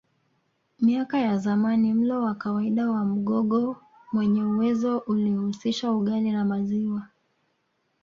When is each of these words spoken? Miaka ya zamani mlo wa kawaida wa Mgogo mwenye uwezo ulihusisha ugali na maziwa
Miaka 0.79 1.17
ya 1.19 1.37
zamani 1.37 1.93
mlo 1.93 2.21
wa 2.21 2.35
kawaida 2.35 2.89
wa 2.91 3.05
Mgogo 3.05 3.77
mwenye 4.13 4.43
uwezo 4.43 4.97
ulihusisha 4.97 5.91
ugali 5.91 6.31
na 6.31 6.45
maziwa 6.45 7.07